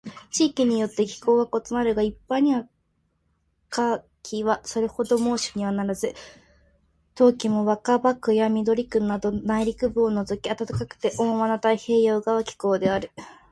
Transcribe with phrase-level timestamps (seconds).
[0.31, 2.67] 地域によって気候は異なるが、一般には
[3.69, 6.15] 夏季はそれほど猛暑にはならず、
[7.13, 13.11] 冬季も若葉区や緑区など内陸部を除き暖かくて温和な太平洋側気候である。